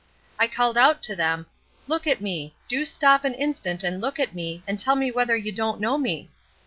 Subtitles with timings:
[0.39, 1.45] I called out to them:
[1.85, 2.55] 'Look at me!
[2.67, 5.95] Do stop an instant and look at me, and tell me whether you don't know
[5.99, 6.31] me?